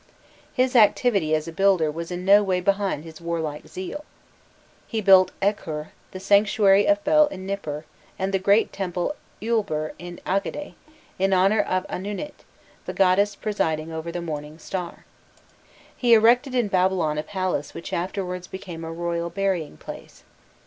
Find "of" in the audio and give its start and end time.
6.87-7.03, 11.61-11.85